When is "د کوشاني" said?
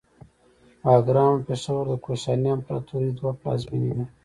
1.89-2.49